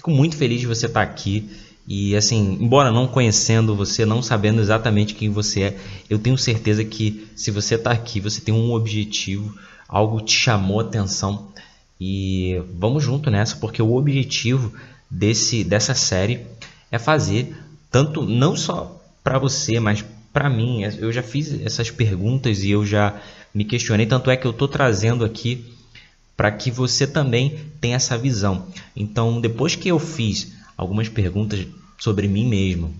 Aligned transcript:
Fico 0.00 0.10
muito 0.10 0.34
feliz 0.34 0.62
de 0.62 0.66
você 0.66 0.86
estar 0.86 1.02
aqui. 1.02 1.46
E 1.86 2.16
assim, 2.16 2.56
embora 2.58 2.90
não 2.90 3.06
conhecendo 3.06 3.76
você, 3.76 4.06
não 4.06 4.22
sabendo 4.22 4.58
exatamente 4.58 5.14
quem 5.14 5.28
você 5.28 5.62
é, 5.62 5.76
eu 6.08 6.18
tenho 6.18 6.38
certeza 6.38 6.82
que 6.82 7.28
se 7.36 7.50
você 7.50 7.74
está 7.74 7.90
aqui, 7.90 8.18
você 8.18 8.40
tem 8.40 8.54
um 8.54 8.72
objetivo, 8.72 9.54
algo 9.86 10.22
te 10.22 10.32
chamou 10.32 10.80
a 10.80 10.84
atenção. 10.84 11.48
E 12.00 12.62
vamos 12.78 13.04
junto 13.04 13.30
nessa, 13.30 13.56
porque 13.56 13.82
o 13.82 13.94
objetivo 13.94 14.72
desse 15.10 15.62
dessa 15.62 15.94
série 15.94 16.46
é 16.90 16.98
fazer 16.98 17.54
tanto 17.90 18.22
não 18.22 18.56
só 18.56 18.98
para 19.22 19.38
você, 19.38 19.78
mas 19.78 20.02
para 20.32 20.48
mim. 20.48 20.80
Eu 20.98 21.12
já 21.12 21.22
fiz 21.22 21.60
essas 21.60 21.90
perguntas 21.90 22.62
e 22.62 22.70
eu 22.70 22.86
já 22.86 23.20
me 23.52 23.66
questionei, 23.66 24.06
tanto 24.06 24.30
é 24.30 24.36
que 24.38 24.46
eu 24.46 24.52
estou 24.52 24.66
trazendo 24.66 25.26
aqui 25.26 25.74
para 26.40 26.50
que 26.50 26.70
você 26.70 27.06
também 27.06 27.58
tenha 27.82 27.96
essa 27.96 28.16
visão. 28.16 28.66
Então, 28.96 29.42
depois 29.42 29.76
que 29.76 29.88
eu 29.88 29.98
fiz 29.98 30.52
algumas 30.74 31.06
perguntas 31.06 31.66
sobre 31.98 32.26
mim 32.26 32.48
mesmo 32.48 32.94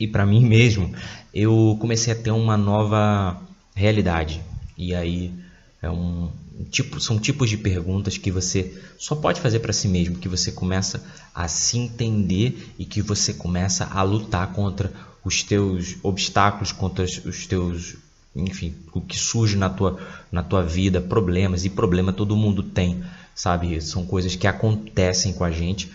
e 0.00 0.08
para 0.08 0.26
mim 0.26 0.42
mesmo, 0.50 0.92
eu 1.32 1.76
comecei 1.80 2.12
a 2.12 2.16
ter 2.16 2.32
uma 2.32 2.56
nova 2.56 3.40
realidade. 3.72 4.42
E 4.76 4.96
aí 4.96 5.32
é 5.80 5.88
um 5.88 6.28
tipo, 6.68 6.98
são 6.98 7.20
tipos 7.20 7.48
de 7.48 7.56
perguntas 7.56 8.18
que 8.18 8.32
você 8.32 8.76
só 8.98 9.14
pode 9.14 9.40
fazer 9.40 9.60
para 9.60 9.72
si 9.72 9.86
mesmo, 9.86 10.18
que 10.18 10.28
você 10.28 10.50
começa 10.50 11.00
a 11.32 11.46
se 11.46 11.78
entender 11.78 12.74
e 12.76 12.84
que 12.84 13.00
você 13.00 13.32
começa 13.32 13.84
a 13.84 14.02
lutar 14.02 14.52
contra 14.52 14.92
os 15.24 15.40
teus 15.40 15.98
obstáculos, 16.02 16.72
contra 16.72 17.04
os 17.04 17.46
teus, 17.46 17.94
enfim, 18.36 18.74
o 18.92 19.00
que 19.00 19.18
surge 19.18 19.56
na 19.56 19.70
tua, 19.70 19.98
na 20.30 20.42
tua 20.42 20.62
vida, 20.62 21.00
problemas 21.00 21.64
e 21.64 21.70
problema 21.70 22.12
todo 22.12 22.36
mundo 22.36 22.62
tem, 22.62 23.02
sabe? 23.34 23.80
São 23.80 24.04
coisas 24.04 24.36
que 24.36 24.46
acontecem 24.46 25.32
com 25.32 25.44
a 25.44 25.50
gente 25.50 25.90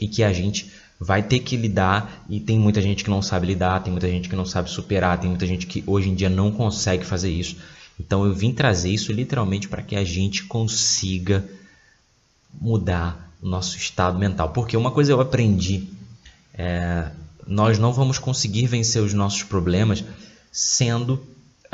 e 0.00 0.08
que 0.08 0.22
a 0.24 0.32
gente 0.32 0.72
vai 0.98 1.22
ter 1.22 1.40
que 1.40 1.56
lidar 1.56 2.24
e 2.28 2.40
tem 2.40 2.58
muita 2.58 2.80
gente 2.82 3.04
que 3.04 3.10
não 3.10 3.22
sabe 3.22 3.46
lidar, 3.46 3.82
tem 3.82 3.92
muita 3.92 4.08
gente 4.08 4.28
que 4.28 4.36
não 4.36 4.44
sabe 4.44 4.70
superar, 4.70 5.20
tem 5.20 5.28
muita 5.28 5.46
gente 5.46 5.66
que 5.66 5.84
hoje 5.86 6.08
em 6.08 6.14
dia 6.14 6.28
não 6.28 6.50
consegue 6.50 7.04
fazer 7.04 7.30
isso. 7.30 7.56
Então 7.98 8.24
eu 8.24 8.34
vim 8.34 8.52
trazer 8.52 8.90
isso 8.90 9.12
literalmente 9.12 9.68
para 9.68 9.82
que 9.82 9.94
a 9.94 10.04
gente 10.04 10.44
consiga 10.44 11.44
mudar 12.60 13.32
o 13.40 13.46
nosso 13.46 13.76
estado 13.76 14.18
mental. 14.18 14.50
Porque 14.50 14.76
uma 14.76 14.90
coisa 14.90 15.12
eu 15.12 15.20
aprendi, 15.20 15.88
é, 16.54 17.10
nós 17.46 17.78
não 17.78 17.92
vamos 17.92 18.18
conseguir 18.18 18.66
vencer 18.66 19.02
os 19.02 19.14
nossos 19.14 19.42
problemas 19.42 20.04
sendo 20.50 21.24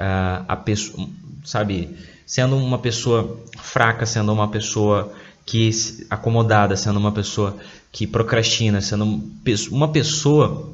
uh, 0.00 0.44
a 0.48 0.56
pessoa, 0.56 1.08
sabe, 1.44 1.96
sendo 2.26 2.56
uma 2.56 2.78
pessoa 2.78 3.38
fraca, 3.58 4.06
sendo 4.06 4.32
uma 4.32 4.48
pessoa 4.48 5.12
que 5.44 5.70
acomodada, 6.08 6.76
sendo 6.76 6.98
uma 6.98 7.12
pessoa 7.12 7.56
que 7.92 8.06
procrastina, 8.06 8.80
sendo 8.80 9.22
uma 9.70 9.88
pessoa 9.88 10.72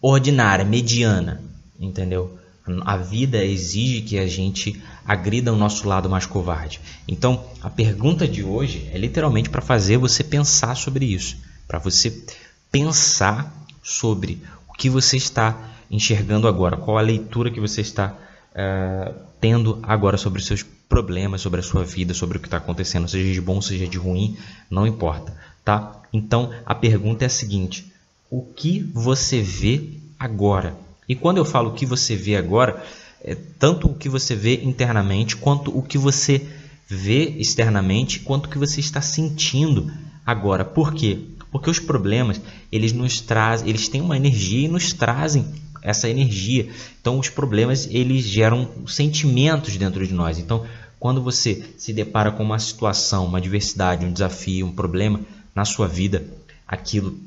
ordinária, 0.00 0.64
mediana, 0.64 1.42
entendeu? 1.78 2.38
A 2.82 2.96
vida 2.96 3.44
exige 3.44 4.02
que 4.02 4.18
a 4.18 4.26
gente 4.28 4.80
agrida 5.04 5.52
o 5.52 5.56
nosso 5.56 5.88
lado 5.88 6.08
mais 6.08 6.24
covarde. 6.24 6.80
Então, 7.08 7.44
a 7.60 7.68
pergunta 7.68 8.28
de 8.28 8.44
hoje 8.44 8.88
é 8.92 8.98
literalmente 8.98 9.50
para 9.50 9.60
fazer 9.60 9.96
você 9.96 10.22
pensar 10.22 10.76
sobre 10.76 11.06
isso, 11.06 11.36
para 11.66 11.80
você 11.80 12.24
pensar 12.70 13.52
sobre 13.82 14.40
o 14.68 14.72
que 14.74 14.88
você 14.88 15.16
está 15.16 15.70
enxergando 15.90 16.46
agora, 16.46 16.76
qual 16.76 16.96
a 16.96 17.02
leitura 17.02 17.50
que 17.50 17.60
você 17.60 17.80
está 17.80 18.16
uh, 18.52 19.14
tendo 19.40 19.80
agora 19.82 20.16
sobre 20.16 20.40
os 20.40 20.46
seus 20.46 20.62
problemas, 20.62 21.40
sobre 21.40 21.60
a 21.60 21.62
sua 21.62 21.84
vida, 21.84 22.14
sobre 22.14 22.38
o 22.38 22.40
que 22.40 22.46
está 22.46 22.58
acontecendo, 22.58 23.08
seja 23.08 23.32
de 23.32 23.40
bom, 23.40 23.60
seja 23.60 23.86
de 23.86 23.98
ruim, 23.98 24.36
não 24.70 24.86
importa, 24.86 25.36
tá? 25.64 26.00
Então, 26.12 26.50
a 26.64 26.74
pergunta 26.74 27.24
é 27.24 27.26
a 27.26 27.30
seguinte: 27.30 27.92
o 28.30 28.42
que 28.42 28.80
você 28.94 29.40
vê 29.40 29.98
agora? 30.18 30.76
E 31.08 31.14
quando 31.14 31.38
eu 31.38 31.44
falo 31.44 31.70
o 31.70 31.74
que 31.74 31.86
você 31.86 32.14
vê 32.14 32.36
agora, 32.36 32.82
é 33.22 33.34
tanto 33.34 33.88
o 33.88 33.94
que 33.94 34.08
você 34.08 34.34
vê 34.34 34.62
internamente, 34.62 35.36
quanto 35.36 35.76
o 35.76 35.82
que 35.82 35.98
você 35.98 36.46
vê 36.86 37.34
externamente, 37.38 38.20
quanto 38.20 38.46
o 38.46 38.48
que 38.48 38.58
você 38.58 38.80
está 38.80 39.00
sentindo 39.00 39.92
agora. 40.24 40.64
Por 40.64 40.94
quê? 40.94 41.18
Porque 41.50 41.68
os 41.68 41.80
problemas, 41.80 42.40
eles 42.70 42.92
nos 42.92 43.20
trazem, 43.20 43.68
eles 43.68 43.88
têm 43.88 44.00
uma 44.00 44.16
energia 44.16 44.66
e 44.66 44.68
nos 44.68 44.92
trazem 44.92 45.44
essa 45.82 46.08
energia. 46.08 46.68
Então 47.00 47.18
os 47.18 47.28
problemas, 47.28 47.88
eles 47.90 48.24
geram 48.24 48.68
sentimentos 48.86 49.76
dentro 49.76 50.06
de 50.06 50.12
nós. 50.12 50.38
Então, 50.38 50.66
quando 50.98 51.22
você 51.22 51.64
se 51.78 51.92
depara 51.92 52.30
com 52.30 52.42
uma 52.42 52.58
situação, 52.58 53.26
uma 53.26 53.38
adversidade, 53.38 54.04
um 54.04 54.12
desafio, 54.12 54.66
um 54.66 54.72
problema 54.72 55.20
na 55.54 55.64
sua 55.64 55.88
vida, 55.88 56.24
aquilo 56.66 57.18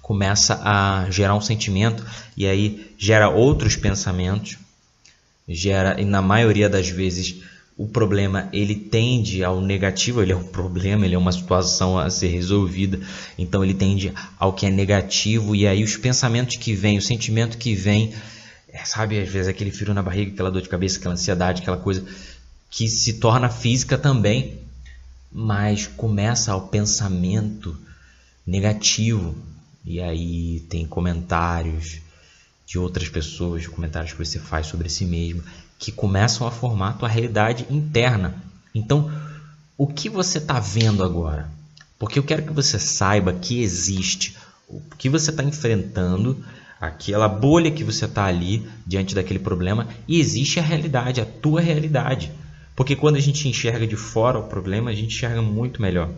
começa 0.00 0.60
a 0.62 1.10
gerar 1.10 1.34
um 1.34 1.40
sentimento 1.40 2.04
e 2.36 2.46
aí 2.46 2.92
gera 2.98 3.28
outros 3.28 3.76
pensamentos, 3.76 4.58
gera 5.48 6.00
e 6.00 6.04
na 6.04 6.20
maioria 6.20 6.68
das 6.68 6.88
vezes 6.88 7.42
o 7.82 7.88
problema 7.88 8.48
ele 8.52 8.76
tende 8.76 9.42
ao 9.42 9.60
negativo, 9.60 10.22
ele 10.22 10.30
é 10.30 10.36
um 10.36 10.44
problema, 10.44 11.04
ele 11.04 11.16
é 11.16 11.18
uma 11.18 11.32
situação 11.32 11.98
a 11.98 12.08
ser 12.10 12.28
resolvida, 12.28 13.00
então 13.36 13.64
ele 13.64 13.74
tende 13.74 14.14
ao 14.38 14.52
que 14.52 14.66
é 14.66 14.70
negativo 14.70 15.56
e 15.56 15.66
aí 15.66 15.82
os 15.82 15.96
pensamentos 15.96 16.56
que 16.58 16.74
vêm, 16.74 16.96
o 16.96 17.02
sentimento 17.02 17.58
que 17.58 17.74
vem, 17.74 18.14
é, 18.68 18.84
sabe, 18.84 19.18
às 19.20 19.28
vezes 19.28 19.48
aquele 19.48 19.72
frio 19.72 19.92
na 19.92 20.00
barriga, 20.00 20.30
aquela 20.30 20.48
dor 20.48 20.62
de 20.62 20.68
cabeça, 20.68 20.98
aquela 20.98 21.14
ansiedade, 21.14 21.62
aquela 21.62 21.76
coisa 21.76 22.06
que 22.70 22.86
se 22.86 23.14
torna 23.14 23.48
física 23.48 23.98
também, 23.98 24.60
mas 25.32 25.88
começa 25.88 26.52
ao 26.52 26.68
pensamento 26.68 27.76
negativo, 28.46 29.34
e 29.84 30.00
aí 30.00 30.60
tem 30.68 30.86
comentários 30.86 31.98
de 32.64 32.78
outras 32.78 33.08
pessoas, 33.08 33.66
comentários 33.66 34.12
que 34.12 34.24
você 34.24 34.38
faz 34.38 34.68
sobre 34.68 34.88
si 34.88 35.04
mesmo, 35.04 35.42
que 35.82 35.90
começam 35.90 36.46
a 36.46 36.50
formar 36.52 36.90
a 36.90 36.92
tua 36.92 37.08
realidade 37.08 37.66
interna. 37.68 38.36
Então, 38.72 39.10
o 39.76 39.84
que 39.88 40.08
você 40.08 40.38
está 40.38 40.60
vendo 40.60 41.02
agora? 41.02 41.50
Porque 41.98 42.20
eu 42.20 42.22
quero 42.22 42.44
que 42.44 42.52
você 42.52 42.78
saiba 42.78 43.32
que 43.32 43.60
existe 43.60 44.36
o 44.68 44.80
que 44.96 45.08
você 45.08 45.30
está 45.30 45.42
enfrentando, 45.42 46.42
aquela 46.80 47.28
bolha 47.28 47.68
que 47.68 47.82
você 47.82 48.04
está 48.04 48.26
ali 48.26 48.64
diante 48.86 49.12
daquele 49.12 49.40
problema, 49.40 49.88
e 50.06 50.20
existe 50.20 50.60
a 50.60 50.62
realidade, 50.62 51.20
a 51.20 51.26
tua 51.26 51.60
realidade. 51.60 52.30
Porque 52.76 52.94
quando 52.94 53.16
a 53.16 53.20
gente 53.20 53.48
enxerga 53.48 53.84
de 53.84 53.96
fora 53.96 54.38
o 54.38 54.44
problema, 54.44 54.92
a 54.92 54.94
gente 54.94 55.16
enxerga 55.16 55.42
muito 55.42 55.82
melhor. 55.82 56.10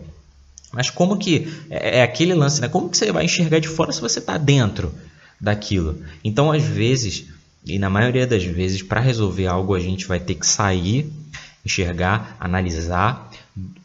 Mas 0.71 0.91
como 0.91 1.17
que 1.17 1.51
é, 1.71 1.99
é 1.99 2.03
aquele 2.03 2.35
lance, 2.35 2.61
né? 2.61 2.67
Como 2.67 2.87
que 2.87 2.97
você 2.97 3.11
vai 3.11 3.25
enxergar 3.25 3.57
de 3.57 3.67
fora 3.67 3.91
se 3.91 3.99
você 3.99 4.19
está 4.19 4.37
dentro 4.37 4.93
daquilo? 5.41 6.03
Então, 6.23 6.51
às 6.51 6.63
vezes, 6.63 7.33
e 7.65 7.79
na 7.79 7.89
maioria 7.89 8.27
das 8.27 8.43
vezes, 8.43 8.81
para 8.81 8.99
resolver 8.99 9.47
algo, 9.47 9.73
a 9.73 9.79
gente 9.79 10.05
vai 10.05 10.19
ter 10.19 10.35
que 10.35 10.45
sair, 10.45 11.11
enxergar, 11.65 12.37
analisar 12.39 13.31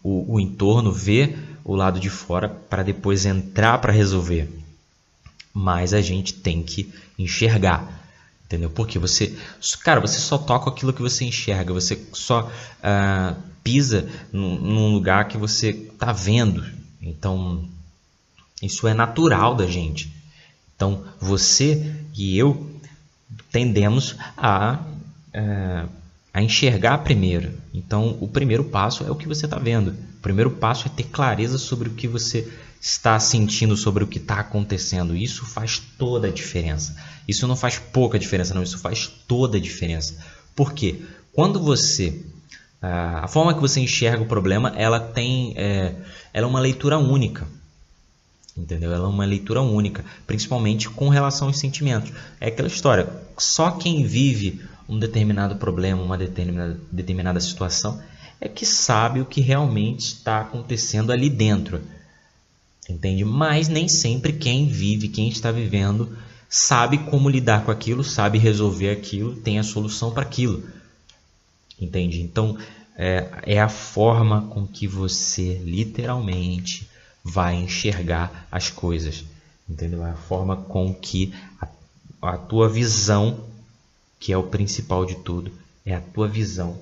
o, 0.03 0.35
o 0.35 0.41
entorno, 0.41 0.93
ver 0.93 1.39
o 1.65 1.75
lado 1.75 1.99
de 1.99 2.11
fora 2.11 2.49
para 2.49 2.83
depois 2.83 3.25
entrar 3.25 3.79
para 3.79 3.93
resolver. 3.93 4.49
Mas 5.53 5.95
a 5.95 6.01
gente 6.01 6.35
tem 6.35 6.63
que 6.63 6.93
enxergar. 7.19 7.99
Entendeu? 8.45 8.69
Porque 8.69 8.99
você, 8.99 9.35
cara, 9.83 10.01
você 10.01 10.19
só 10.19 10.37
toca 10.37 10.71
aquilo 10.71 10.93
que 10.93 11.01
você 11.01 11.25
enxerga, 11.25 11.73
você 11.73 11.99
só 12.13 12.51
uh, 12.51 13.37
pisa 13.63 14.09
num, 14.33 14.57
num 14.57 14.93
lugar 14.93 15.29
que 15.29 15.39
você 15.39 15.71
está 15.71 16.13
vendo, 16.13 16.65
então, 17.01 17.65
isso 18.63 18.87
é 18.87 18.93
natural 18.93 19.55
da 19.55 19.67
gente. 19.67 20.13
Então, 20.77 21.05
você 21.19 21.95
e 22.15 22.37
eu 22.37 22.70
tendemos 23.51 24.17
a, 24.37 24.79
é, 25.33 25.85
a 26.33 26.43
enxergar 26.43 26.99
primeiro. 26.99 27.53
Então, 27.73 28.17
o 28.21 28.29
primeiro 28.29 28.65
passo 28.65 29.05
é 29.05 29.11
o 29.11 29.15
que 29.15 29.29
você 29.29 29.47
está 29.47 29.59
vendo. 29.59 29.91
O 29.91 30.21
primeiro 30.23 30.51
passo 30.51 30.87
é 30.87 30.91
ter 30.91 31.05
clareza 31.05 31.59
sobre 31.59 31.89
o 31.89 31.93
que 31.93 32.09
você 32.09 32.51
está 32.81 33.19
sentindo, 33.21 33.77
sobre 33.77 34.03
o 34.05 34.07
que 34.07 34.19
está 34.19 34.37
acontecendo. 34.41 35.17
Isso 35.17 35.45
faz 35.45 35.79
toda 35.99 36.29
a 36.29 36.33
diferença. 36.33 36.97
Isso 37.29 37.47
não 37.47 37.57
faz 37.57 37.79
pouca 37.79 38.19
diferença, 38.19 38.55
não. 38.55 38.63
Isso 38.63 38.79
faz 38.79 39.07
toda 39.07 39.59
a 39.59 39.61
diferença. 39.61 40.17
Por 40.55 40.73
quê? 40.73 41.03
Quando 41.33 41.61
você 41.61 42.25
a 42.83 43.29
forma 43.29 43.53
que 43.53 43.61
você 43.61 43.81
enxerga 43.81 44.23
o 44.23 44.27
problema, 44.27 44.73
ela 44.75 44.99
tem, 44.99 45.53
é, 45.57 45.95
ela 46.33 46.47
é 46.47 46.49
uma 46.49 46.61
leitura 46.61 46.99
única, 46.99 47.47
entendeu? 48.61 48.93
Ela 48.93 49.07
é 49.07 49.09
uma 49.09 49.25
leitura 49.25 49.61
única, 49.61 50.05
principalmente 50.27 50.89
com 50.89 51.09
relação 51.09 51.49
aos 51.49 51.59
sentimentos. 51.59 52.13
É 52.41 52.49
aquela 52.49 52.69
história, 52.69 53.09
só 53.39 53.73
quem 53.73 54.05
vive 54.05 54.61
um 54.89 54.99
determinado 54.99 55.57
problema, 55.57 56.03
uma 56.03 56.19
determinada, 56.19 56.79
determinada 56.91 57.41
situação, 57.41 58.01
é 58.41 58.49
que 58.49 58.67
sabe 58.67 59.21
o 59.21 59.27
que 59.27 59.41
realmente 59.41 60.15
está 60.15 60.41
acontecendo 60.41 61.13
ali 61.13 61.29
dentro, 61.29 61.81
entende? 62.89 63.25
Mas 63.25 63.69
nem 63.69 63.89
sempre 63.89 64.33
quem 64.33 64.67
vive, 64.67 65.09
quem 65.09 65.29
está 65.29 65.53
vivendo, 65.53 66.17
sabe 66.49 66.99
como 66.99 67.29
lidar 67.29 67.65
com 67.65 67.71
aquilo, 67.71 68.03
sabe 68.03 68.39
resolver 68.39 68.91
aquilo, 68.91 69.37
tem 69.37 69.59
a 69.59 69.63
solução 69.63 70.11
para 70.11 70.23
aquilo 70.23 70.63
entende? 71.81 72.21
Então, 72.21 72.57
é, 72.97 73.29
é 73.45 73.61
a 73.61 73.69
forma 73.69 74.43
com 74.49 74.67
que 74.67 74.87
você 74.87 75.55
literalmente 75.65 76.89
vai 77.25 77.57
enxergar 77.57 78.47
as 78.51 78.71
coisas, 78.71 79.25
entendeu? 79.69 80.05
É 80.05 80.11
a 80.11 80.15
forma 80.15 80.57
com 80.57 80.93
que 80.95 81.35
a, 81.61 81.69
a 82.23 82.37
tua 82.37 82.69
visão, 82.69 83.41
que 84.19 84.33
é 84.33 84.37
o 84.37 84.45
principal 84.45 85.05
de 85.05 85.17
tudo, 85.17 85.53
é 85.85 85.95
a 85.95 86.01
tua 86.01 86.29
visão, 86.29 86.79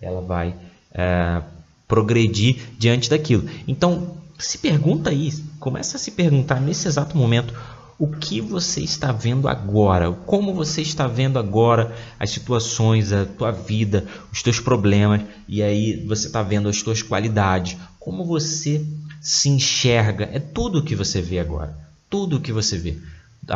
ela 0.00 0.20
vai 0.20 0.54
é, 0.92 1.42
progredir 1.86 2.70
diante 2.78 3.08
daquilo. 3.08 3.48
Então, 3.66 4.16
se 4.38 4.58
pergunta 4.58 5.10
aí, 5.10 5.32
começa 5.58 5.96
a 5.96 6.00
se 6.00 6.12
perguntar 6.12 6.60
nesse 6.60 6.86
exato 6.86 7.16
momento 7.16 7.54
o 7.98 8.06
que 8.06 8.40
você 8.40 8.80
está 8.80 9.10
vendo 9.10 9.48
agora, 9.48 10.12
como 10.12 10.54
você 10.54 10.82
está 10.82 11.08
vendo 11.08 11.36
agora 11.36 11.92
as 12.20 12.30
situações, 12.30 13.12
a 13.12 13.24
tua 13.26 13.50
vida, 13.50 14.06
os 14.32 14.40
teus 14.40 14.60
problemas, 14.60 15.22
e 15.48 15.60
aí 15.60 16.04
você 16.06 16.28
está 16.28 16.40
vendo 16.40 16.68
as 16.68 16.80
tuas 16.80 17.02
qualidades, 17.02 17.76
como 17.98 18.24
você 18.24 18.86
se 19.20 19.48
enxerga, 19.48 20.28
é 20.32 20.38
tudo 20.38 20.78
o 20.78 20.82
que 20.82 20.94
você 20.94 21.20
vê 21.20 21.38
agora, 21.38 21.76
tudo 22.08 22.36
o 22.36 22.40
que 22.40 22.52
você 22.52 22.76
vê. 22.76 22.96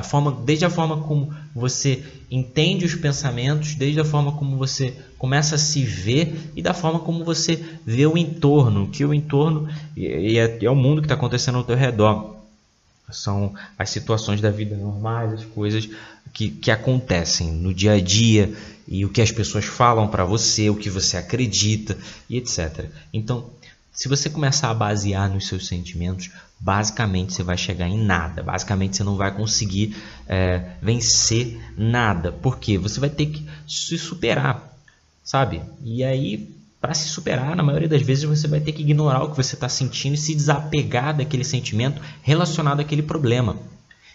Forma, 0.05 0.32
desde 0.32 0.64
a 0.64 0.70
forma 0.70 1.03
como 1.03 1.35
você 1.55 2.03
entende 2.31 2.87
os 2.87 2.94
pensamentos, 2.94 3.75
desde 3.75 4.00
a 4.00 4.05
forma 4.05 4.32
como 4.32 4.56
você 4.56 4.97
começa 5.19 5.56
a 5.56 5.59
se 5.59 5.85
ver 5.85 6.50
e 6.56 6.62
da 6.62 6.73
forma 6.73 7.00
como 7.00 7.25
você 7.25 7.62
vê 7.85 8.06
o 8.06 8.17
entorno, 8.17 8.88
que 8.88 9.05
o 9.05 9.12
entorno 9.12 9.69
e 9.94 10.38
é, 10.38 10.64
é 10.64 10.70
o 10.70 10.75
mundo 10.75 11.03
que 11.03 11.06
está 11.06 11.14
acontecendo 11.14 11.59
ao 11.59 11.65
teu 11.65 11.76
redor 11.76 12.32
são 13.12 13.55
as 13.79 13.91
situações 13.91 14.41
da 14.41 14.50
vida 14.50 14.76
normais, 14.76 15.32
as 15.32 15.44
coisas 15.44 15.88
que, 16.32 16.50
que 16.50 16.70
acontecem 16.70 17.53
no 17.53 17.73
dia 17.73 17.93
a 17.93 18.00
dia 18.00 18.53
e 18.88 19.05
o 19.05 19.08
que 19.08 19.20
as 19.20 19.31
pessoas 19.31 19.65
falam 19.65 20.08
para 20.08 20.25
você, 20.25 20.70
o 20.70 20.76
que 20.76 20.91
você 20.91 21.17
acredita 21.17 21.97
e 22.29 22.37
etc. 22.37 22.87
Então, 23.12 23.50
se 23.93 24.09
você 24.09 24.31
começar 24.31 24.71
a 24.71 24.75
basear 24.75 25.29
nos 25.29 25.47
seus 25.47 25.67
sentimentos, 25.67 26.31
basicamente 26.59 27.35
você 27.35 27.43
vai 27.43 27.56
chegar 27.56 27.89
em 27.89 28.03
nada. 28.03 28.43
Basicamente 28.43 28.97
você 28.97 29.05
não 29.05 29.17
vai 29.17 29.35
conseguir 29.35 29.94
é, 30.27 30.77
vencer 30.81 31.61
nada. 31.77 32.33
porque 32.33 32.79
Você 32.79 32.99
vai 32.99 33.11
ter 33.11 33.27
que 33.27 33.47
se 33.69 33.99
superar, 33.99 34.77
sabe? 35.23 35.61
E 35.85 36.03
aí 36.03 36.62
para 36.83 36.94
se 36.94 37.09
superar, 37.09 37.55
na 37.55 37.62
maioria 37.62 37.89
das 37.89 38.03
vezes 38.03 38.25
você 38.25 38.49
vai 38.49 38.59
ter 38.59 38.73
que 38.73 38.83
ignorar 38.83 39.23
o 39.23 39.31
que 39.31 39.37
você 39.37 39.55
está 39.55 39.69
sentindo 39.69 40.15
e 40.15 40.19
se 40.19 40.35
desapegar 40.35 41.17
daquele 41.17 41.44
sentimento 41.44 42.03
relacionado 42.23 42.81
àquele 42.81 43.03
problema. 43.03 43.56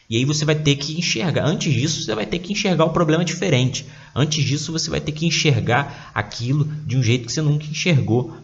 E 0.10 0.18
aí 0.18 0.26
você 0.26 0.44
vai 0.44 0.56
ter 0.56 0.76
que 0.76 0.98
enxergar. 0.98 1.46
Antes 1.46 1.74
disso, 1.74 2.04
você 2.04 2.14
vai 2.14 2.26
ter 2.26 2.40
que 2.40 2.52
enxergar 2.52 2.84
o 2.84 2.90
problema 2.90 3.24
diferente. 3.24 3.86
Antes 4.14 4.44
disso, 4.44 4.74
você 4.74 4.90
vai 4.90 5.00
ter 5.00 5.14
que 5.14 5.26
enxergar 5.26 6.12
aquilo 6.14 6.66
de 6.86 6.98
um 6.98 7.04
jeito 7.04 7.28
que 7.28 7.32
você 7.32 7.42
nunca 7.42 7.66
enxergou. 7.66 8.36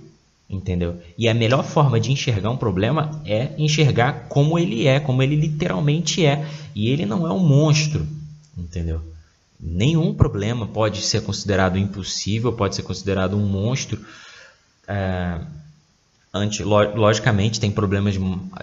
Entendeu? 0.54 1.02
E 1.18 1.28
a 1.28 1.34
melhor 1.34 1.64
forma 1.64 2.00
de 2.00 2.12
enxergar 2.12 2.52
um 2.52 2.58
problema 2.58 3.22
é 3.26 3.50
enxergar 3.58 4.28
como 4.30 4.60
ele 4.60 4.88
é, 4.88 5.00
como 5.00 5.24
ele 5.24 5.36
literalmente 5.36 6.26
é. 6.26 6.48
E 6.76 6.90
ele 6.90 7.06
não 7.06 7.28
é 7.28 7.34
um 7.34 7.40
monstro. 7.40 8.06
Entendeu? 8.58 9.02
nenhum 9.64 10.14
problema 10.14 10.68
pode 10.68 11.02
ser 11.02 11.24
considerado 11.24 11.78
impossível, 11.78 12.52
pode 12.52 12.76
ser 12.76 12.82
considerado 12.82 13.38
um 13.38 13.48
monstro. 13.48 13.98
É, 14.86 15.40
anti, 16.34 16.62
logicamente, 16.64 17.60
tem 17.60 17.72
problemas, 17.72 18.16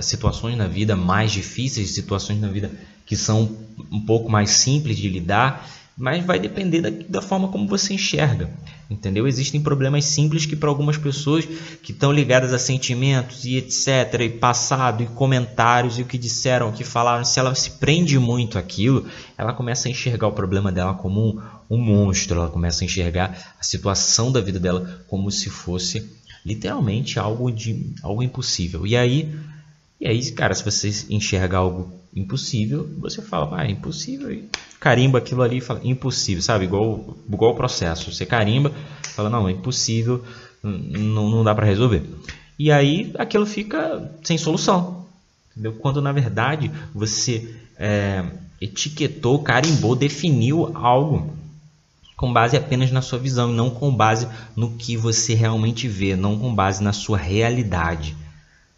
situações 0.03 0.57
na 0.59 0.67
vida 0.67 0.95
mais 0.95 1.33
difíceis, 1.33 1.95
situações 1.95 2.39
na 2.39 2.49
vida 2.49 2.71
que 3.07 3.17
são 3.17 3.57
um 3.91 4.01
pouco 4.01 4.31
mais 4.31 4.51
simples 4.51 4.99
de 4.99 5.09
lidar, 5.09 5.69
mas 6.01 6.25
vai 6.25 6.39
depender 6.39 6.81
da, 6.81 6.89
da 7.07 7.21
forma 7.21 7.49
como 7.49 7.69
você 7.69 7.93
enxerga. 7.93 8.49
Entendeu? 8.89 9.29
Existem 9.29 9.61
problemas 9.61 10.07
simples 10.07 10.47
que 10.47 10.57
para 10.57 10.71
algumas 10.71 10.97
pessoas 10.97 11.45
que 11.83 11.93
estão 11.93 12.11
ligadas 12.11 12.55
a 12.55 12.59
sentimentos 12.59 13.45
e 13.45 13.57
etc, 13.57 14.19
e 14.21 14.31
passado 14.31 15.03
e 15.03 15.07
comentários 15.07 15.99
e 15.99 16.03
o 16.03 16.07
que 16.07 16.17
disseram, 16.17 16.71
o 16.71 16.73
que 16.73 16.85
falaram, 16.85 17.23
se 17.23 17.39
ela 17.39 17.55
se 17.55 17.73
prende 17.73 18.19
muito 18.19 18.59
àquilo, 18.59 19.07
ela 19.37 19.53
começa 19.53 19.89
a 19.89 19.91
enxergar 19.91 20.27
o 20.27 20.33
problema 20.33 20.73
dela 20.73 20.95
como 20.95 21.21
um, 21.21 21.41
um 21.69 21.79
monstro, 21.79 22.41
ela 22.41 22.49
começa 22.49 22.83
a 22.83 22.87
enxergar 22.87 23.55
a 23.61 23.63
situação 23.63 24.33
da 24.33 24.41
vida 24.41 24.59
dela 24.59 25.05
como 25.07 25.31
se 25.31 25.51
fosse 25.51 26.11
literalmente 26.45 27.19
algo 27.19 27.53
de 27.53 27.93
algo 28.03 28.23
impossível. 28.23 28.87
E 28.87 28.97
aí, 28.97 29.33
e 30.01 30.09
aí, 30.09 30.33
cara, 30.33 30.55
se 30.55 30.65
você 30.65 30.91
enxerga 31.11 31.59
algo 31.59 32.00
impossível, 32.15 32.89
você 32.99 33.23
fala, 33.23 33.61
ah, 33.61 33.67
é 33.67 33.71
impossível 33.71 34.31
carimba 34.81 35.19
aquilo 35.19 35.43
ali 35.43 35.59
e 35.59 35.61
fala 35.61 35.81
impossível, 35.85 36.43
sabe? 36.43 36.65
Igual, 36.65 37.15
igual 37.31 37.53
o 37.53 37.55
processo. 37.55 38.11
Você 38.11 38.25
carimba, 38.25 38.73
fala 39.03 39.29
não, 39.29 39.47
é 39.47 39.53
impossível, 39.53 40.25
não, 40.63 41.29
não 41.29 41.45
dá 41.45 41.55
para 41.55 41.67
resolver. 41.67 42.03
E 42.59 42.73
aí 42.73 43.13
aquilo 43.19 43.45
fica 43.45 44.11
sem 44.25 44.39
solução. 44.39 45.07
Entendeu? 45.53 45.75
Quando 45.75 46.01
na 46.01 46.13
verdade 46.13 46.71
você 46.95 47.55
é, 47.77 48.25
etiquetou, 48.61 49.41
carimbou, 49.41 49.95
definiu 49.95 50.71
algo 50.75 51.37
com 52.17 52.33
base 52.33 52.57
apenas 52.57 52.91
na 52.91 53.03
sua 53.03 53.19
visão, 53.19 53.49
não 53.49 53.71
com 53.71 53.95
base 53.95 54.29
no 54.55 54.73
que 54.73 54.97
você 54.97 55.35
realmente 55.35 55.89
vê, 55.89 56.17
não 56.17 56.39
com 56.39 56.55
base 56.55 56.83
na 56.83 56.93
sua 56.93 57.17
realidade, 57.17 58.15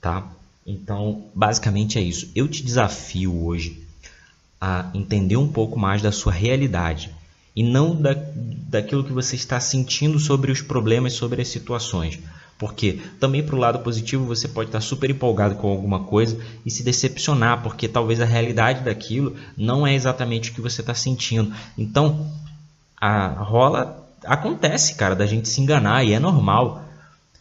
tá? 0.01 0.25
Então, 0.67 1.25
basicamente 1.35 1.99
é 1.99 2.03
isso. 2.03 2.31
Eu 2.35 2.49
te 2.49 2.65
desafio 2.65 3.45
hoje 3.45 3.83
a 4.61 4.91
entender 4.95 5.37
um 5.37 5.49
pouco 5.49 5.79
mais 5.79 6.01
da 6.01 6.13
sua 6.13 6.33
realidade 6.33 7.11
e 7.55 7.63
não 7.63 7.95
da, 7.95 8.15
daquilo 8.15 9.05
que 9.05 9.13
você 9.13 9.37
está 9.37 9.59
sentindo 9.59 10.19
sobre 10.19 10.53
os 10.53 10.63
problemas, 10.63 11.15
sobre 11.15 11.43
as 11.43 11.49
situações. 11.49 12.19
Porque 12.57 13.01
também 13.19 13.43
para 13.43 13.57
o 13.57 13.59
lado 13.59 13.81
positivo 13.81 14.25
você 14.25 14.47
pode 14.47 14.69
estar 14.69 14.81
super 14.81 15.11
empolgado 15.11 15.57
com 15.57 15.69
alguma 15.69 16.05
coisa 16.05 16.39
e 16.65 16.71
se 16.71 16.85
decepcionar, 16.85 17.61
porque 17.63 17.89
talvez 17.89 18.21
a 18.21 18.25
realidade 18.25 18.85
daquilo 18.85 19.37
não 19.57 19.85
é 19.85 19.95
exatamente 19.95 20.51
o 20.51 20.55
que 20.55 20.61
você 20.61 20.81
está 20.81 20.95
sentindo. 20.95 21.53
Então, 21.77 22.31
a 23.01 23.27
rola 23.27 24.09
acontece, 24.25 24.95
cara, 24.95 25.17
da 25.17 25.27
gente 25.27 25.49
se 25.49 25.61
enganar 25.61 26.05
e 26.05 26.13
é 26.13 26.21
normal. 26.21 26.85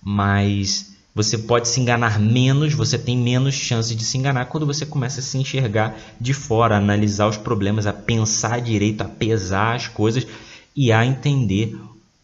Mas 0.04 0.91
você 1.14 1.38
pode 1.38 1.68
se 1.68 1.80
enganar 1.80 2.20
menos, 2.20 2.74
você 2.74 2.98
tem 2.98 3.18
menos 3.18 3.54
chance 3.54 3.94
de 3.94 4.04
se 4.04 4.18
enganar 4.18 4.46
quando 4.46 4.66
você 4.66 4.86
começa 4.86 5.20
a 5.20 5.24
se 5.24 5.38
enxergar 5.38 5.98
de 6.20 6.34
fora, 6.34 6.76
a 6.76 6.78
analisar 6.78 7.28
os 7.28 7.38
problemas, 7.38 7.86
a 7.86 7.94
pensar 7.94 8.62
direito, 8.62 9.02
a 9.02 9.06
pesar 9.06 9.76
as 9.76 9.88
coisas 9.88 10.26
e 10.76 10.92
a 10.92 11.06
entender 11.06 11.78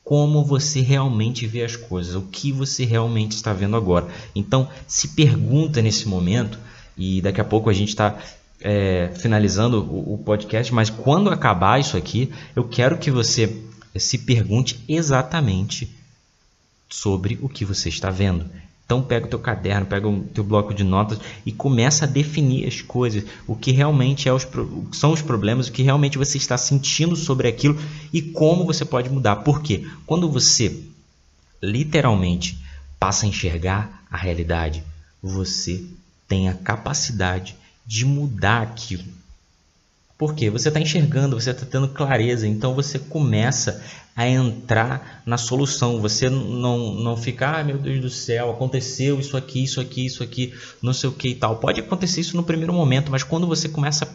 como 0.04 0.42
você 0.45 0.80
realmente 0.80 1.45
vê 1.45 1.63
as 1.63 1.75
coisas, 1.75 2.16
o 2.16 2.22
que 2.22 2.50
você 2.50 2.86
realmente 2.86 3.34
está 3.34 3.51
vendo 3.51 3.75
agora. 3.75 4.07
Então, 4.34 4.69
se 4.88 5.10
pergunta 5.10 5.81
nesse 5.81 6.07
momento, 6.07 6.57
e 6.98 7.21
daqui 7.21 7.42
a 7.42 7.44
pouco 7.44 7.69
a 7.69 7.73
gente 7.73 7.90
está 7.90 8.18
é, 8.62 9.12
finalizando 9.18 9.81
o, 9.81 10.14
o 10.14 10.18
podcast, 10.19 10.73
mas 10.73 10.90
quando 10.90 11.30
acabar 11.30 11.78
isso 11.78 11.97
aqui, 11.97 12.31
eu 12.56 12.64
quero 12.64 12.97
que 12.97 13.12
você 13.12 13.54
se 13.97 14.19
pergunte 14.19 14.80
exatamente 14.88 15.94
sobre 16.90 17.38
o 17.42 17.50
que 17.50 17.66
você 17.66 17.90
está 17.90 18.09
vendo. 18.09 18.45
Então 18.88 19.02
pega 19.04 19.26
o 19.26 19.30
teu 19.30 19.38
caderno, 19.38 19.86
pega 19.86 20.08
o 20.08 20.24
teu 20.34 20.46
bloco 20.46 20.74
de 20.74 20.82
notas 20.82 21.20
e 21.46 21.52
começa 21.52 22.06
a 22.06 22.08
definir 22.08 22.66
as 22.66 22.82
coisas, 22.82 23.26
o 23.46 23.54
que 23.54 23.74
realmente 23.74 24.30
é 24.30 24.34
os, 24.34 24.48
são 24.94 25.12
os 25.12 25.22
problemas, 25.22 25.68
o 25.68 25.74
que 25.74 25.84
realmente 25.84 26.18
você 26.18 26.38
está 26.38 26.58
sentindo 26.58 27.14
sobre 27.14 27.50
aquilo 27.50 27.78
e 28.14 28.22
como 28.22 28.66
você 28.66 28.86
pode 28.86 29.10
mudar. 29.10 29.38
Por 29.38 29.62
quê? 29.62 29.86
Quando 30.06 30.32
você 30.32 30.86
literalmente 31.62 32.58
passa 32.98 33.26
a 33.26 33.30
enxergar 33.30 34.06
a 34.10 34.16
realidade, 34.16 34.82
você 35.22 35.84
tem 36.26 36.48
a 36.48 36.54
capacidade 36.54 37.58
de 37.86 38.06
mudar 38.06 38.62
aquilo. 38.62 39.04
Porque 40.18 40.50
você 40.50 40.69
está 40.69 40.80
enxergando, 40.80 41.40
você 41.40 41.52
está 41.52 41.66
tendo 41.66 41.88
clareza, 41.90 42.47
então 42.47 42.74
você 42.74 42.97
começa 42.97 43.83
a 44.16 44.28
entrar 44.28 45.21
na 45.24 45.38
solução. 45.38 46.02
Você 46.02 46.28
não, 46.28 46.95
não 46.95 47.16
fica, 47.16 47.59
ah, 47.59 47.64
meu 47.64 47.78
Deus 47.78 48.02
do 48.02 48.09
céu, 48.09 48.50
aconteceu 48.50 49.19
isso 49.19 49.38
aqui, 49.38 49.64
isso 49.64 49.80
aqui, 49.80 50.06
isso 50.07 50.24
aqui, 50.24 50.56
não 50.81 50.92
sei 50.92 51.09
o 51.09 51.14
que 51.14 51.30
e 51.30 51.36
tal. 51.36 51.57
Pode 51.57 51.80
acontecer 51.80 52.21
isso 52.21 52.36
no 52.36 52.42
primeiro 52.42 52.74
momento, 52.74 53.12
mas 53.12 53.21
quando 53.21 53.45
você 53.45 53.69
começa, 53.69 54.07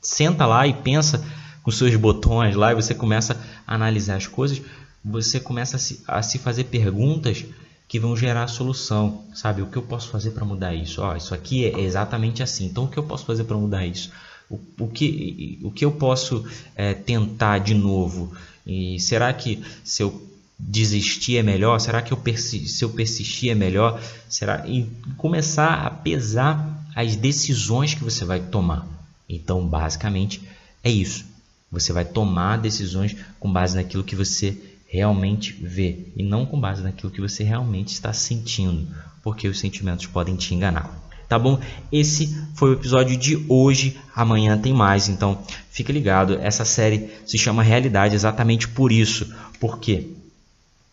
senta 0.00 0.46
lá 0.46 0.66
e 0.66 0.72
pensa 0.72 1.22
com 1.62 1.70
seus 1.70 1.94
botões 1.96 2.56
lá 2.56 2.72
e 2.72 2.74
você 2.74 2.94
começa 2.94 3.38
a 3.66 3.74
analisar 3.74 4.16
as 4.16 4.26
coisas, 4.26 4.62
você 5.04 5.38
começa 5.38 5.76
a 5.76 5.78
se, 5.78 6.02
a 6.08 6.22
se 6.22 6.38
fazer 6.38 6.64
perguntas 6.64 7.44
que 7.86 8.00
vão 8.00 8.16
gerar 8.16 8.44
a 8.44 8.48
solução, 8.48 9.22
sabe? 9.34 9.60
O 9.60 9.66
que 9.66 9.76
eu 9.76 9.82
posso 9.82 10.08
fazer 10.08 10.30
para 10.30 10.46
mudar 10.46 10.74
isso? 10.74 11.02
Ó, 11.02 11.14
isso 11.14 11.34
aqui 11.34 11.66
é 11.66 11.80
exatamente 11.80 12.42
assim. 12.42 12.64
Então, 12.64 12.84
o 12.84 12.88
que 12.88 12.98
eu 12.98 13.02
posso 13.02 13.26
fazer 13.26 13.44
para 13.44 13.56
mudar 13.58 13.84
isso? 13.84 14.10
O, 14.52 14.60
o, 14.84 14.88
que, 14.88 15.58
o 15.62 15.70
que 15.70 15.82
eu 15.82 15.92
posso 15.92 16.46
é, 16.76 16.92
tentar 16.92 17.58
de 17.58 17.74
novo? 17.74 18.32
E 18.66 19.00
será 19.00 19.32
que 19.32 19.62
se 19.82 20.02
eu 20.02 20.28
desistir 20.58 21.38
é 21.38 21.42
melhor? 21.42 21.78
Será 21.80 22.02
que 22.02 22.12
eu 22.12 22.22
se 22.36 22.84
eu 22.84 22.90
persistir 22.90 23.50
é 23.50 23.54
melhor? 23.54 24.00
Será 24.28 24.66
e 24.68 24.86
começar 25.16 25.86
a 25.86 25.90
pesar 25.90 26.86
as 26.94 27.16
decisões 27.16 27.94
que 27.94 28.04
você 28.04 28.24
vai 28.24 28.40
tomar. 28.40 28.86
Então, 29.28 29.66
basicamente 29.66 30.42
é 30.84 30.90
isso. 30.90 31.24
Você 31.70 31.92
vai 31.92 32.04
tomar 32.04 32.58
decisões 32.58 33.16
com 33.40 33.50
base 33.50 33.74
naquilo 33.74 34.04
que 34.04 34.14
você 34.14 34.56
realmente 34.86 35.54
vê 35.54 36.08
e 36.14 36.22
não 36.22 36.44
com 36.44 36.60
base 36.60 36.82
naquilo 36.82 37.10
que 37.10 37.20
você 37.20 37.42
realmente 37.42 37.94
está 37.94 38.12
sentindo, 38.12 38.86
porque 39.22 39.48
os 39.48 39.58
sentimentos 39.58 40.04
podem 40.06 40.36
te 40.36 40.54
enganar. 40.54 41.02
Tá 41.32 41.38
bom? 41.38 41.58
Esse 41.90 42.28
foi 42.54 42.68
o 42.68 42.72
episódio 42.74 43.16
de 43.16 43.42
hoje. 43.48 43.98
Amanhã 44.14 44.58
tem 44.58 44.74
mais, 44.74 45.08
então 45.08 45.42
fique 45.70 45.90
ligado. 45.90 46.38
Essa 46.42 46.62
série 46.62 47.08
se 47.24 47.38
chama 47.38 47.62
Realidade 47.62 48.14
exatamente 48.14 48.68
por 48.68 48.92
isso, 48.92 49.34
porque 49.58 50.08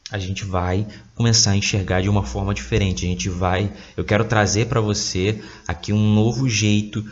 a 0.09 0.17
gente 0.17 0.45
vai 0.45 0.87
começar 1.13 1.51
a 1.51 1.57
enxergar 1.57 1.99
de 1.99 2.07
uma 2.07 2.23
forma 2.23 2.53
diferente. 2.53 3.05
A 3.05 3.09
gente 3.09 3.27
vai, 3.27 3.69
eu 3.97 4.05
quero 4.05 4.23
trazer 4.23 4.67
para 4.67 4.79
você 4.79 5.41
aqui 5.67 5.91
um 5.91 6.13
novo 6.13 6.47
jeito, 6.47 7.05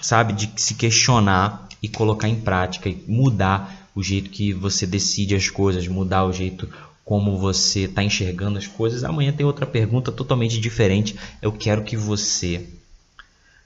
sabe, 0.00 0.32
de 0.32 0.50
se 0.56 0.72
questionar 0.72 1.68
e 1.82 1.90
colocar 1.90 2.26
em 2.26 2.36
prática 2.36 2.88
e 2.88 3.04
mudar 3.06 3.86
o 3.94 4.02
jeito 4.02 4.30
que 4.30 4.54
você 4.54 4.86
decide 4.86 5.34
as 5.34 5.50
coisas, 5.50 5.86
mudar 5.88 6.24
o 6.24 6.32
jeito 6.32 6.66
como 7.06 7.38
você 7.38 7.82
está 7.82 8.02
enxergando 8.02 8.58
as 8.58 8.66
coisas. 8.66 9.04
Amanhã 9.04 9.32
tem 9.32 9.46
outra 9.46 9.64
pergunta 9.64 10.10
totalmente 10.10 10.58
diferente. 10.58 11.16
Eu 11.40 11.52
quero 11.52 11.84
que 11.84 11.96
você 11.96 12.66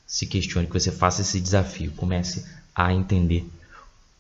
se 0.06 0.26
questione, 0.26 0.66
que 0.66 0.75
você 0.75 0.92
faça 0.92 1.23
esse 1.23 1.40
desafio, 1.40 1.90
comece 1.92 2.44
a 2.75 2.92
entender, 2.92 3.49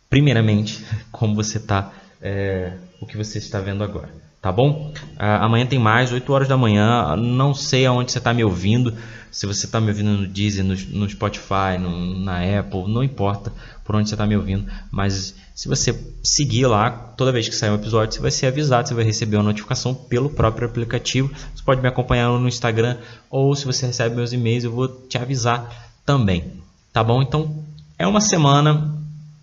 primeiramente, 0.08 0.82
como 1.12 1.34
você 1.34 1.58
está, 1.58 1.92
é, 2.22 2.78
o 2.98 3.06
que 3.06 3.18
você 3.18 3.36
está 3.36 3.60
vendo 3.60 3.84
agora. 3.84 4.10
Tá 4.40 4.50
bom? 4.50 4.90
Uh, 5.16 5.44
amanhã 5.44 5.66
tem 5.66 5.78
mais, 5.78 6.12
8 6.12 6.32
horas 6.32 6.48
da 6.48 6.56
manhã. 6.56 7.14
Não 7.14 7.54
sei 7.54 7.84
aonde 7.84 8.10
você 8.10 8.18
está 8.18 8.32
me 8.32 8.42
ouvindo. 8.42 8.94
Se 9.30 9.46
você 9.46 9.66
está 9.66 9.80
me 9.80 9.88
ouvindo 9.88 10.10
no 10.10 10.26
Deezer, 10.26 10.64
no, 10.64 10.74
no 10.98 11.08
Spotify, 11.08 11.78
no, 11.78 12.18
na 12.18 12.38
Apple, 12.58 12.88
não 12.88 13.04
importa 13.04 13.52
por 13.84 13.94
onde 13.94 14.08
você 14.08 14.14
está 14.14 14.26
me 14.26 14.34
ouvindo. 14.34 14.66
Mas 14.90 15.34
se 15.54 15.68
você 15.68 15.94
seguir 16.22 16.66
lá, 16.66 16.90
toda 16.90 17.30
vez 17.30 17.48
que 17.48 17.54
sair 17.54 17.70
um 17.70 17.74
episódio, 17.74 18.14
você 18.14 18.20
vai 18.20 18.30
ser 18.30 18.46
avisado, 18.46 18.88
você 18.88 18.94
vai 18.94 19.04
receber 19.04 19.36
uma 19.36 19.42
notificação 19.42 19.94
pelo 19.94 20.30
próprio 20.30 20.66
aplicativo. 20.66 21.30
Você 21.54 21.62
pode 21.62 21.82
me 21.82 21.88
acompanhar 21.88 22.30
no 22.30 22.48
Instagram 22.48 22.96
ou 23.28 23.54
se 23.54 23.66
você 23.66 23.86
recebe 23.86 24.16
meus 24.16 24.32
e-mails, 24.32 24.64
eu 24.64 24.72
vou 24.72 24.88
te 24.88 25.18
avisar 25.18 25.92
também. 26.04 26.54
Tá 26.94 27.04
bom? 27.04 27.20
Então 27.20 27.62
é 27.98 28.06
uma 28.06 28.22
semana, 28.22 28.96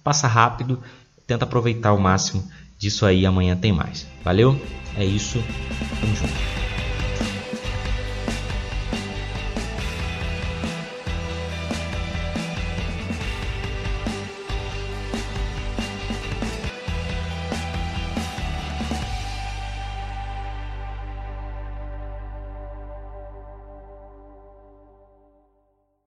passa 0.04 0.28
rápido, 0.28 0.82
tenta 1.28 1.46
aproveitar 1.46 1.94
o 1.94 2.00
máximo 2.00 2.44
disso 2.78 3.06
aí. 3.06 3.26
Amanhã 3.26 3.56
tem 3.56 3.72
mais. 3.72 4.08
Valeu? 4.24 4.60
É 4.98 5.06
isso. 5.06 5.44
Tamo 6.00 6.16
junto. 6.16 6.67